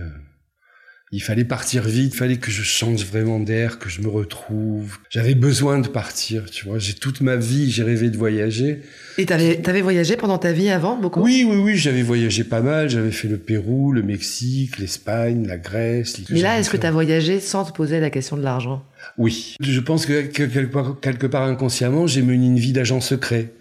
[1.15, 4.97] Il fallait partir vite, il fallait que je change vraiment d'air, que je me retrouve.
[5.11, 6.79] J'avais besoin de partir, tu vois.
[6.79, 8.81] J'ai toute ma vie, j'ai rêvé de voyager.
[9.19, 11.21] Et t'avais, t'avais voyagé pendant ta vie avant, beaucoup?
[11.21, 12.89] Oui, oui, oui, j'avais voyagé pas mal.
[12.89, 16.19] J'avais fait le Pérou, le Mexique, l'Espagne, la Grèce.
[16.31, 18.83] Mais là, est-ce que t'as voyagé sans te poser la question de l'argent?
[19.19, 19.55] Oui.
[19.59, 23.53] Je pense que, que quelque, part, quelque part inconsciemment, j'ai mené une vie d'agent secret.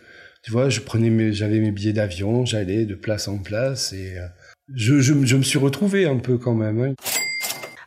[0.42, 4.16] Tu vois, je prenais mes, j'avais mes billets d'avion, j'allais de place en place et
[4.16, 4.26] euh,
[4.74, 6.80] je, je, je me suis retrouvé un peu quand même.
[6.80, 6.94] hein.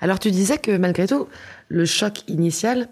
[0.01, 1.27] Alors tu disais que malgré tout,
[1.69, 2.89] le choc initial,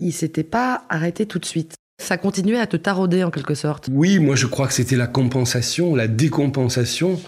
[0.00, 1.74] il s'était pas arrêté tout de suite.
[2.02, 3.88] Ça continuait à te tarauder en quelque sorte.
[3.92, 7.20] Oui, moi je crois que c'était la compensation, la décompensation.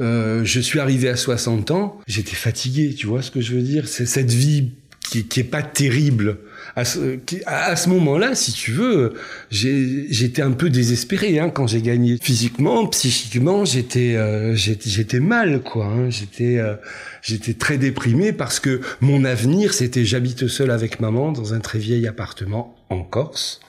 [0.00, 3.62] Euh, je suis arrivé à 60 ans, j'étais fatigué, tu vois ce que je veux
[3.62, 3.88] dire?
[3.88, 4.70] C'est cette vie
[5.10, 6.38] qui, qui est pas terrible.
[6.76, 9.14] À ce, à- ce moment-là, si tu veux,
[9.50, 12.18] j'étais un peu désespéré hein, quand j'ai gagné.
[12.20, 15.86] Physiquement, psychiquement, j'étais euh, j'étais mal, quoi.
[15.86, 16.10] hein.
[16.10, 16.74] J'étais euh,
[17.22, 21.78] j'étais très déprimé parce que mon avenir, c'était j'habite seul avec maman dans un très
[21.78, 23.60] vieil appartement en Corse.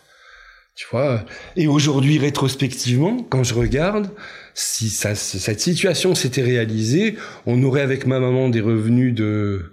[0.75, 1.25] Tu vois.
[1.57, 4.11] Et aujourd'hui, rétrospectivement, quand je regarde,
[4.53, 9.71] si ça, cette situation s'était réalisée, on aurait avec ma maman des revenus de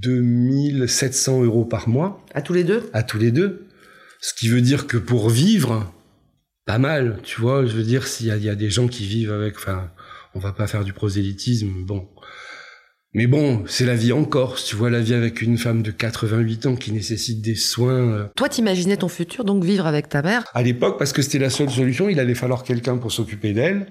[0.00, 2.88] 2700 euros par mois À tous les deux?
[2.92, 3.66] À tous les deux.
[4.20, 5.92] Ce qui veut dire que pour vivre,
[6.64, 7.64] pas mal, tu vois.
[7.66, 9.90] Je veux dire, s'il y y a des gens qui vivent avec, enfin,
[10.34, 12.08] on va pas faire du prosélytisme, bon.
[13.14, 15.90] Mais bon, c'est la vie en Corse, tu vois, la vie avec une femme de
[15.90, 18.12] 88 ans qui nécessite des soins.
[18.12, 20.44] euh, Toi, t'imaginais ton futur, donc vivre avec ta mère?
[20.52, 23.86] à l'époque, parce que c'était la seule solution, il allait falloir quelqu'un pour s'occuper d'elle.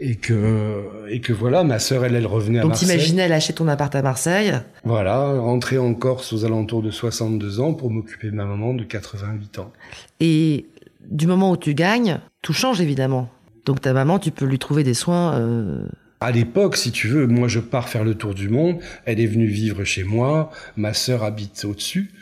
[0.00, 2.88] Et que, et que voilà, ma sœur, elle, elle revenait à Donc Marseille.
[2.88, 4.52] t'imaginais lâcher ton appart à Marseille.
[4.84, 8.84] Voilà, rentrer en Corse aux alentours de 62 ans pour m'occuper de ma maman de
[8.84, 9.72] 88 ans.
[10.20, 10.66] Et
[11.10, 13.28] du moment où tu gagnes, tout change évidemment.
[13.64, 15.34] Donc ta maman, tu peux lui trouver des soins.
[15.40, 15.84] euh,
[16.20, 18.78] À l'époque, si tu veux, moi je pars faire le tour du monde.
[19.04, 20.50] Elle est venue vivre chez moi.
[20.76, 22.12] Ma sœur habite au-dessus.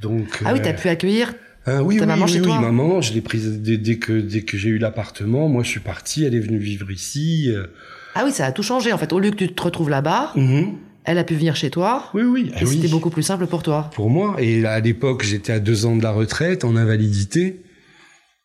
[0.00, 0.40] Donc.
[0.44, 1.34] Ah oui, euh, t'as pu accueillir
[1.66, 4.42] hein, oui, oui, maman oui, chez oui, maman, je l'ai prise dès, dès que dès
[4.42, 5.48] que j'ai eu l'appartement.
[5.48, 6.24] Moi, je suis parti.
[6.24, 7.46] Elle est venue vivre ici.
[7.48, 7.66] euh.
[8.14, 9.12] Ah oui, ça a tout changé en fait.
[9.12, 10.74] Au lieu que tu te retrouves là-bas, Mhm.
[11.04, 12.10] elle a pu venir chez toi.
[12.14, 12.46] Oui, oui.
[12.50, 12.76] Et ah oui.
[12.76, 13.90] c'était beaucoup plus simple pour toi.
[13.94, 14.36] pour moi.
[14.38, 17.62] Et à l'époque, j'étais à deux ans de la retraite, en invalidité.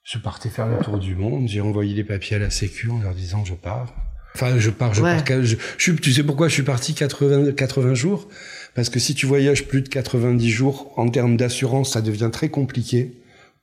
[0.04, 1.48] Je partais faire le tour du monde.
[1.48, 3.94] J'ai envoyé les papiers à la Sécu en leur disant je pars.
[4.34, 5.18] Enfin, je pars, je Ouais.
[5.24, 5.44] pars.
[5.44, 5.56] Je,
[5.94, 8.28] tu sais pourquoi je suis parti 80, 80 jours?
[8.74, 12.50] Parce que si tu voyages plus de 90 jours, en termes d'assurance, ça devient très
[12.50, 13.12] compliqué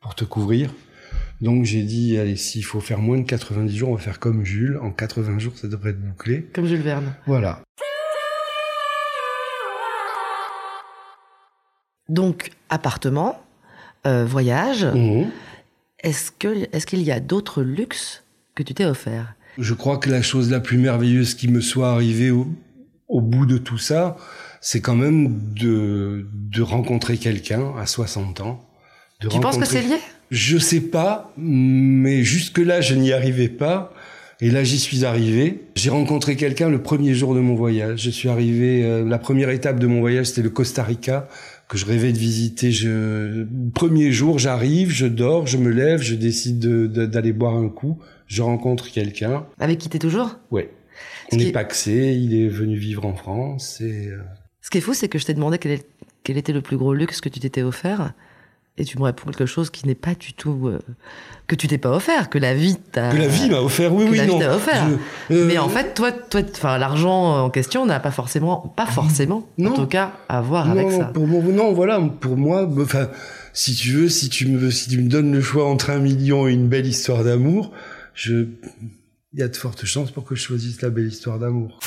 [0.01, 0.71] pour te couvrir.
[1.41, 4.45] Donc j'ai dit, allez, s'il faut faire moins de 90 jours, on va faire comme
[4.45, 4.79] Jules.
[4.83, 6.43] En 80 jours, ça devrait être bouclé.
[6.53, 7.15] Comme Jules Verne.
[7.27, 7.63] Voilà.
[12.09, 13.41] Donc, appartement,
[14.07, 14.85] euh, voyage.
[14.85, 15.31] Mhm.
[16.03, 16.31] Est-ce
[16.87, 20.61] qu'il y a d'autres luxes que tu t'es offert Je crois que la chose la
[20.61, 22.47] plus merveilleuse qui me soit arrivée au,
[23.09, 24.17] au bout de tout ça,
[24.61, 28.65] c'est quand même de, de rencontrer quelqu'un à 60 ans.
[29.21, 29.97] De Tu penses que c'est lié?
[30.31, 33.93] Je sais pas, mais jusque-là, je n'y arrivais pas.
[34.41, 35.65] Et là, j'y suis arrivé.
[35.75, 38.03] J'ai rencontré quelqu'un le premier jour de mon voyage.
[38.03, 41.29] Je suis arrivé, euh, la première étape de mon voyage, c'était le Costa Rica,
[41.69, 42.71] que je rêvais de visiter.
[42.71, 43.45] Je,
[43.75, 47.99] premier jour, j'arrive, je dors, je me lève, je décide d'aller boire un coup.
[48.29, 49.47] Je rencontre quelqu'un.
[49.59, 50.37] Avec qui t'es toujours?
[50.53, 50.71] Ouais.
[51.33, 54.09] On est paxé, il est venu vivre en France et...
[54.09, 54.19] Euh,
[54.69, 55.79] Ce qui est fou, c'est que je t'ai demandé quel,
[56.25, 58.13] quel était le plus gros luxe que tu t'étais offert
[58.77, 60.79] et tu me réponds quelque chose qui n'est pas du tout euh,
[61.47, 64.05] que tu t'es pas offert, que la vie t'a que la vie m'a offert, oui,
[64.11, 64.39] oui, la non.
[64.39, 64.87] Vie offert.
[65.31, 69.49] Euh, Mais en fait, toi, toi, enfin, l'argent en question n'a pas forcément, pas forcément,
[69.59, 71.07] en tout cas, à voir avec ça.
[71.07, 73.09] Pour moi, non, voilà, pour moi, enfin,
[73.55, 76.47] si tu veux, si tu me, si tu me donnes le choix entre un million
[76.47, 77.73] et une belle histoire d'amour,
[78.13, 78.49] je,
[79.33, 81.81] il y a de fortes chances pour que je choisisse la belle histoire d'amour.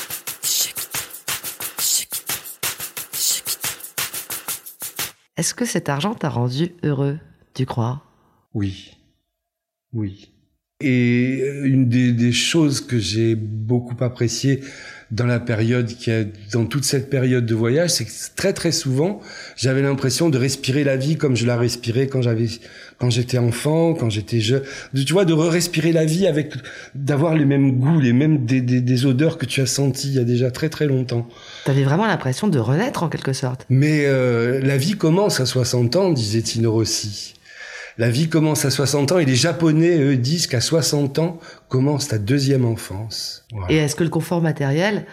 [5.36, 7.18] Est-ce que cet argent t'a rendu heureux,
[7.54, 8.02] tu crois?
[8.52, 8.98] Oui.
[9.92, 10.28] Oui.
[10.80, 14.60] Et euh, une des, choses que j'ai beaucoup appréciées
[15.10, 15.90] dans la période
[16.52, 19.20] dans toute cette période de voyage, c'est que très très souvent,
[19.56, 22.48] j'avais l'impression de respirer la vie comme je la respirais quand j'avais,
[23.02, 24.62] quand j'étais enfant, quand j'étais jeune.
[24.94, 26.54] Tu vois, de re-respirer la vie avec,
[26.94, 30.18] d'avoir les mêmes goûts, les mêmes des, des, odeurs que tu as senties il y
[30.20, 31.26] a déjà très très longtemps.
[31.64, 33.66] T'avais vraiment l'impression de renaître en quelque sorte.
[33.68, 37.34] Mais euh, la vie commence à 60 ans, disait Tino Rossi.
[37.98, 42.06] La vie commence à 60 ans et les Japonais, eux, disent qu'à 60 ans commence
[42.06, 43.48] ta deuxième enfance.
[43.68, 45.06] Et est-ce que le confort matériel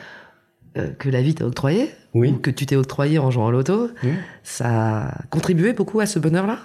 [0.78, 3.90] euh, que la vie t'a octroyé, ou que tu t'es octroyé en jouant à l'auto,
[4.44, 6.60] ça a contribué beaucoup à ce bonheur-là?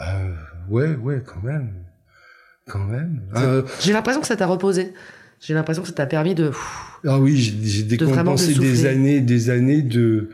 [0.00, 0.34] Euh,
[0.70, 1.70] Ouais, ouais, quand même.
[2.66, 3.22] Quand même.
[3.36, 4.92] Euh, j'ai l'impression que ça t'a reposé.
[5.40, 6.50] J'ai l'impression que ça t'a permis de...
[7.06, 10.30] ah oui, j'ai décompensé des années, des années de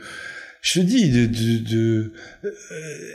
[0.64, 2.48] je te dis, de, de, de euh,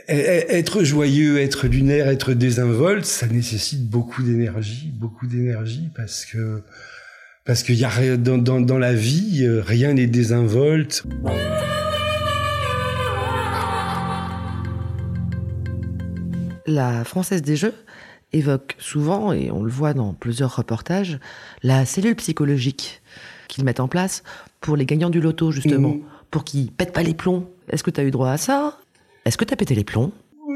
[0.08, 6.62] être joyeux, être lunaire, être désinvolte, ça nécessite beaucoup d'énergie, beaucoup d'énergie, parce que
[7.46, 11.04] parce qu'il y a dans, dans, dans la vie, euh, rien n'est désinvolte.
[16.70, 17.74] La Française des Jeux
[18.32, 21.20] évoque souvent, et on le voit dans plusieurs reportages,
[21.64, 23.02] la cellule psychologique
[23.48, 24.24] qu'ils mettent en place
[24.62, 25.96] pour les gagnants du loto, justement.
[25.96, 26.02] Mmh
[26.32, 27.50] pour qu'ils pètent pas les plombs.
[27.70, 28.78] Est-ce que tu as eu droit à ça?
[29.26, 30.12] Est-ce que tu as pété les plombs?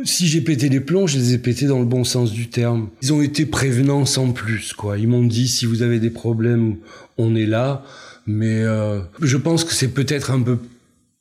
[0.06, 2.90] Si j'ai pété les plombs, je les ai pétés dans le bon sens du terme.
[3.02, 4.98] Ils ont été prévenants sans plus, quoi.
[4.98, 6.78] Ils m'ont dit si vous avez des problèmes,
[7.18, 7.84] on est là.
[8.26, 10.58] Mais euh, je pense que c'est peut-être un peu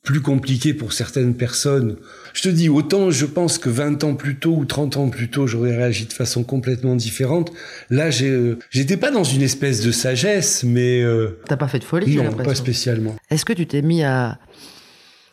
[0.03, 1.95] plus compliqué pour certaines personnes.
[2.33, 5.29] Je te dis, autant je pense que 20 ans plus tôt ou 30 ans plus
[5.29, 7.53] tôt, j'aurais réagi de façon complètement différente.
[7.89, 11.01] Là, euh, j'étais pas dans une espèce de sagesse, mais...
[11.01, 13.15] Euh, T'as pas fait de folie, Non, pas spécialement.
[13.29, 14.39] Est-ce que tu t'es mis à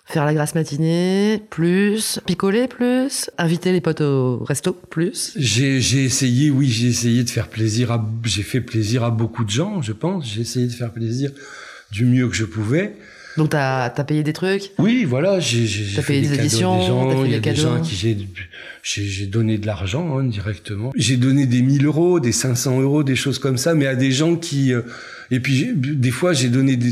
[0.07, 5.33] faire la grasse matinée, plus, picoler plus, inviter les potes au resto, plus?
[5.37, 8.09] J'ai essayé, oui, j'ai essayé de faire plaisir à...
[8.25, 10.29] J'ai fait plaisir à beaucoup de gens, je pense.
[10.29, 11.33] J'ai essayé de faire plaisir
[11.91, 12.95] du mieux que je pouvais.
[13.37, 14.71] Donc t'as as payé des trucs?
[14.79, 18.19] Oui, voilà, j'ai fait des, éditions, des gens, il y a des gens qui
[18.83, 20.93] j'ai donné de l'argent hein, directement.
[20.97, 24.13] J'ai donné des 1000 euros, des 500 euros, des choses comme ça, mais à des
[24.13, 24.83] gens qui euh,
[25.31, 26.91] et puis des fois j'ai donné des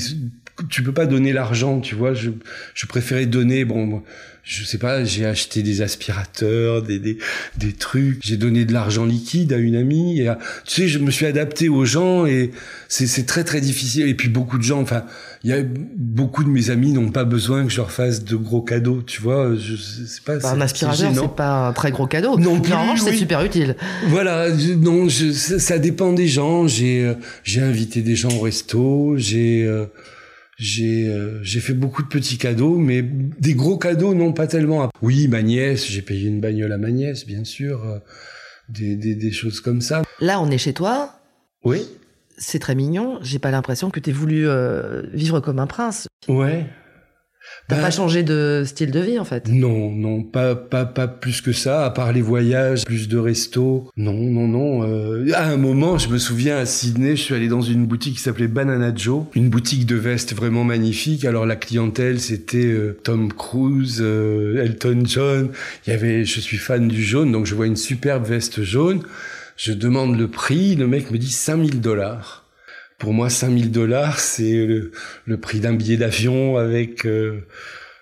[0.68, 2.14] tu peux pas donner l'argent, tu vois.
[2.14, 2.31] Je,
[2.75, 4.03] je préférais donner, bon,
[4.49, 7.18] je sais pas, j'ai acheté des aspirateurs, des, des,
[7.59, 8.21] des trucs.
[8.23, 10.21] J'ai donné de l'argent liquide à une amie.
[10.21, 10.33] Et
[10.64, 12.51] tu sais, je me suis adapté aux gens et
[12.88, 14.09] c'est très très difficile.
[14.09, 15.05] Et puis beaucoup de gens, enfin,
[15.44, 15.62] il y a
[15.97, 19.21] beaucoup de mes amis n'ont pas besoin que je leur fasse de gros cadeaux, tu
[19.21, 19.55] vois.
[19.55, 20.38] Je sais pas.
[20.38, 22.38] Bah, un aspirateur, c'est pas un très gros cadeau.
[22.38, 22.73] Non plus.
[22.97, 23.77] c'est super utile.
[24.07, 26.66] Voilà, non, je, ça, dépend des gens.
[26.66, 29.14] J'ai euh, j'ai invité des gens au resto.
[29.18, 29.85] J'ai euh,
[30.59, 34.90] j'ai euh, j'ai fait beaucoup de petits cadeaux, mais des gros cadeaux, non pas tellement.
[35.01, 37.99] Oui, ma nièce, j'ai payé une bagnole à ma nièce, bien sûr, euh,
[38.68, 40.03] des, des, des choses comme ça.
[40.21, 41.14] Là, on est chez toi.
[41.64, 41.83] Oui.
[42.37, 43.18] C'est très mignon.
[43.23, 46.09] J'ai pas l'impression que tu aies voulu euh, vivre comme un prince.
[46.29, 46.66] Ouais.
[47.68, 51.07] T'as pas bah, changé de style de vie en fait Non, non, pas pas pas
[51.07, 51.85] plus que ça.
[51.85, 53.90] À part les voyages, plus de restos.
[53.98, 54.88] Non, non, non.
[54.88, 58.14] Euh, à un moment, je me souviens à Sydney, je suis allé dans une boutique
[58.14, 61.26] qui s'appelait Banana Joe, une boutique de vestes vraiment magnifique.
[61.26, 65.50] Alors la clientèle, c'était euh, Tom Cruise, euh, Elton John.
[65.87, 69.02] Il y avait, je suis fan du jaune, donc je vois une superbe veste jaune.
[69.59, 72.47] Je demande le prix, le mec me dit 5000 dollars
[72.98, 77.06] pour moi, 5000 dollars, c'est le, prix d'un billet d'avion avec...
[77.06, 77.46] Euh,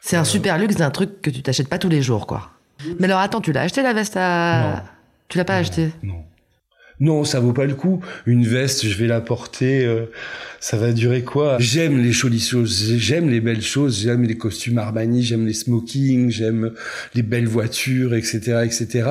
[0.01, 2.51] c'est un super luxe d'un truc que tu t'achètes pas tous les jours, quoi.
[2.99, 4.63] Mais alors attends, tu l'as acheté la veste à...
[4.63, 4.83] Non.
[5.29, 6.25] Tu l'as pas acheté Non.
[6.99, 8.01] Non, ça vaut pas le coup.
[8.25, 10.07] Une veste, je vais la porter, euh,
[10.61, 11.59] ça va durer quoi?
[11.59, 16.31] J'aime les jolies choses, j'aime les belles choses, j'aime les costumes Armani, j'aime les smokings,
[16.31, 16.73] j'aime
[17.15, 19.09] les belles voitures, etc., etc.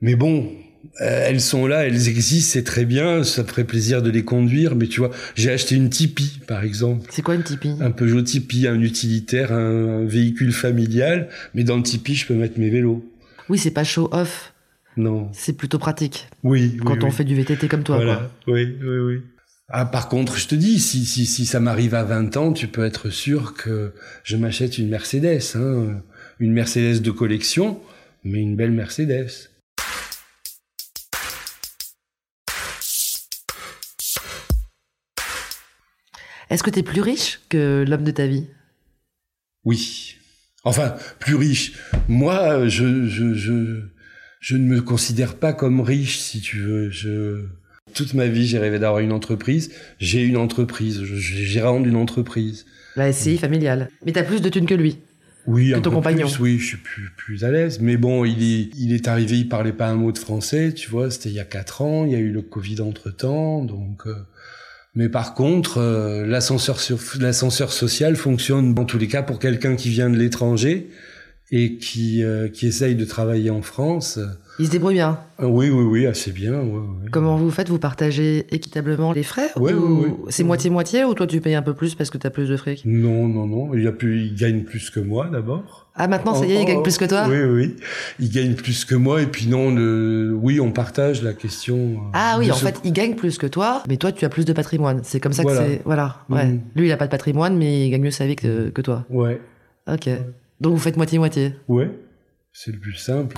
[0.00, 4.02] Mais bon, Euh, elles sont là, elles existent, c'est très bien, ça me ferait plaisir
[4.02, 7.06] de les conduire, mais tu vois, j'ai acheté une Tipeee, par exemple.
[7.10, 7.76] C'est quoi une Tipeee?
[7.80, 12.58] Un Peugeot Tipeee, un utilitaire, un, véhicule familial, mais dans le Tipeee, je peux mettre
[12.58, 13.04] mes vélos.
[13.48, 14.52] Oui, c'est pas show-off.
[14.96, 15.30] Non.
[15.32, 16.28] C'est plutôt pratique.
[16.42, 16.76] Oui.
[16.84, 18.30] Quand on fait du VTT comme toi, voilà.
[18.46, 19.20] Oui, oui, oui.
[19.68, 22.68] Ah, par contre, je te dis, si, si, si ça m'arrive à 20 ans, tu
[22.68, 23.92] peux être sûr que
[24.22, 26.02] je m'achète une Mercedes, hein.
[26.38, 27.80] Une Mercedes de collection,
[28.24, 29.51] mais une belle Mercedes.
[36.52, 38.44] Est-ce que tu es plus riche que l'homme de ta vie?
[39.64, 40.16] Oui.
[40.64, 41.72] Enfin, plus riche.
[42.08, 43.80] Moi, je, je, je,
[44.38, 46.90] je ne me considère pas comme riche, si tu veux.
[46.90, 47.46] Je...
[47.94, 49.72] Toute ma vie, j'ai rêvé d'avoir une entreprise.
[49.98, 51.02] J'ai une entreprise.
[51.02, 52.66] J'ai gérant d'une entreprise.
[52.96, 53.88] La SCI familiale.
[54.04, 54.98] Mais t'as plus de thunes que lui
[55.46, 56.28] oui, que un ton peu compagnon.
[56.28, 57.80] Plus, oui, je suis plus, plus à l'aise.
[57.80, 60.90] Mais bon, il est, il est arrivé, il parlait pas un mot de français, tu
[60.90, 61.10] vois.
[61.10, 62.04] C'était il y a quatre ans.
[62.04, 64.06] Il y a eu le Covid entre temps, donc.
[64.06, 64.14] Euh,
[64.94, 70.10] mais par contre, euh, l'ascenseur social fonctionne dans tous les cas pour quelqu'un qui vient
[70.10, 70.90] de l'étranger
[71.50, 74.18] et qui euh, qui essaye de travailler en France.
[74.58, 75.18] Il se débrouille bien.
[75.40, 76.62] Euh, oui, oui, oui, assez bien.
[77.10, 80.12] Comment vous faites Vous partagez équitablement les frais Oui, oui, oui.
[80.28, 82.56] C'est moitié-moitié ou toi tu payes un peu plus parce que tu as plus de
[82.56, 82.82] fric?
[82.84, 83.74] Non, non, non.
[83.74, 85.88] Il, a plus, il gagne plus que moi d'abord.
[85.94, 87.26] Ah maintenant ça y est, il gagne plus que toi?
[87.28, 87.76] Oui, oui.
[88.20, 90.36] Il gagne plus que moi et puis non, le...
[90.40, 91.76] oui, on partage la question.
[91.76, 94.44] Euh, ah oui, en fait, il gagne plus que toi, mais toi tu as plus
[94.44, 95.00] de patrimoine.
[95.02, 95.82] C'est comme ça que c'est.
[95.84, 96.18] Voilà.
[96.28, 96.46] Ouais.
[96.46, 96.60] Mm.
[96.76, 99.04] Lui, il a pas de patrimoine, mais il gagne mieux sa vie que, que toi.
[99.10, 99.40] Ouais.
[99.90, 100.08] Ok.
[100.60, 101.54] Donc vous faites moitié-moitié?
[101.68, 101.90] Ouais.
[102.52, 103.34] C'est le plus simple.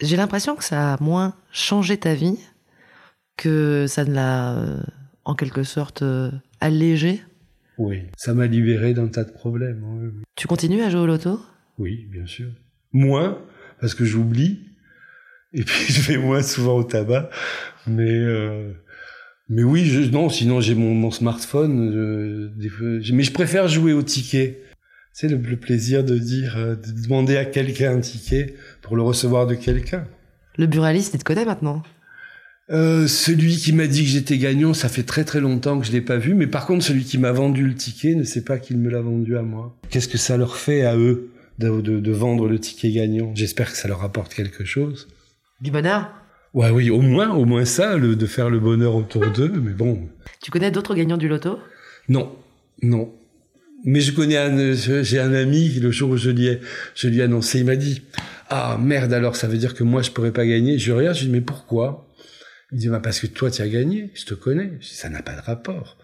[0.00, 2.38] J'ai l'impression que ça a moins changé ta vie
[3.36, 4.76] que ça ne l'a, euh,
[5.24, 7.22] en quelque sorte, euh, allégé.
[7.78, 10.22] Oui, ça m'a libéré d'un tas de problèmes.
[10.36, 11.40] Tu continues à jouer au loto?
[11.78, 12.48] Oui, bien sûr.
[12.92, 13.38] Moins,
[13.80, 14.60] parce que j'oublie.
[15.52, 17.30] Et puis je vais moins souvent au tabac.
[17.86, 18.72] Mais, euh,
[19.48, 22.52] mais oui, je, non, sinon j'ai mon, mon smartphone.
[22.56, 24.63] mais je préfère jouer au ticket
[25.14, 29.46] c'est le, plaisir de dire, euh, de demander à quelqu'un un ticket pour le recevoir
[29.46, 30.04] de quelqu'un.
[30.58, 31.82] Le buraliste, il te connaît maintenant
[32.70, 35.92] euh, celui qui m'a dit que j'étais gagnant, ça fait très très longtemps que je
[35.92, 38.58] l'ai pas vu, mais par contre celui qui m'a vendu le ticket ne sait pas
[38.58, 39.76] qu'il me l'a vendu à moi.
[39.90, 43.32] Qu'est-ce que ça leur fait à eux de, de, vendre le ticket gagnant?
[43.34, 45.08] J'espère que ça leur apporte quelque chose.
[45.60, 46.10] Du bonheur?
[46.54, 49.72] Ouais, oui, au moins, au moins ça, le, de faire le bonheur autour d'eux, mais
[49.72, 50.08] bon.
[50.40, 51.58] Tu connais d'autres gagnants du loto?
[52.08, 52.34] Non,
[52.80, 53.12] non.
[53.84, 56.60] Mais je connais un, j'ai un ami, le jour où je lui ai,
[56.94, 58.02] je lui annoncé, il m'a dit,
[58.48, 60.78] ah merde alors, ça veut dire que moi je pourrais pas gagner.
[60.78, 62.10] Je regarde, je dis, mais pourquoi?
[62.72, 64.72] Il dit, bah parce que toi tu as gagné, je te connais.
[64.80, 65.98] Ça n'a pas de rapport.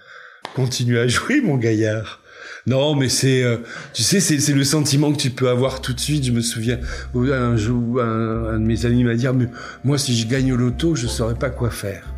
[0.55, 2.23] Continue à jouer, mon gaillard.
[2.67, 3.59] Non, mais c'est, euh,
[3.95, 6.25] tu sais, c'est, le sentiment que tu peux avoir tout de suite.
[6.25, 6.79] Je me souviens,
[7.15, 9.47] un jour, un de mes amis m'a dit, ah, mais
[9.85, 12.15] moi, si je gagne au loto, je saurais pas quoi faire.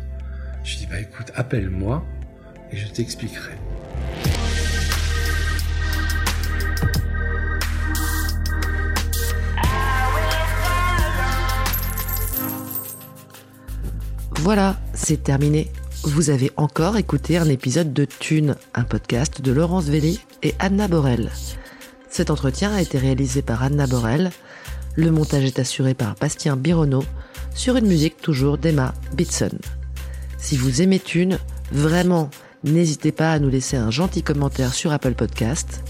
[0.63, 2.03] Je dis, bah écoute, appelle-moi
[2.71, 3.62] et je t'expliquerai.
[14.43, 15.71] Voilà, c'est terminé.
[16.03, 20.89] Vous avez encore écouté un épisode de Thune, un podcast de Laurence Velli et Anna
[20.89, 21.31] Borel.
[22.09, 24.31] Cet entretien a été réalisé par Anna Borel.
[24.97, 27.05] Le montage est assuré par Bastien Bironneau
[27.55, 29.57] sur une musique toujours d'Emma Bitson.
[30.37, 31.39] Si vous aimez Thune,
[31.71, 32.29] vraiment,
[32.65, 35.85] n'hésitez pas à nous laisser un gentil commentaire sur Apple Podcast.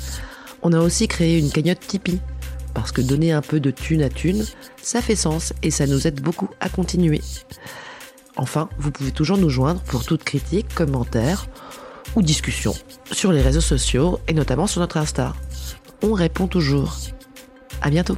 [0.61, 2.21] On a aussi créé une cagnotte Tipeee
[2.75, 4.45] parce que donner un peu de thune à thune,
[4.79, 7.21] ça fait sens et ça nous aide beaucoup à continuer.
[8.35, 11.47] Enfin, vous pouvez toujours nous joindre pour toute critique, commentaire
[12.15, 12.73] ou discussion
[13.11, 15.33] sur les réseaux sociaux et notamment sur notre Insta.
[16.01, 16.97] On répond toujours.
[17.81, 18.17] À bientôt.